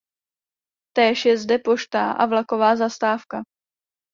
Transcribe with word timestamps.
Též 0.95 1.25
je 1.25 1.37
zde 1.37 1.59
pošta 1.59 2.11
a 2.11 2.25
vlaková 2.25 2.75
zastávka. 2.75 3.43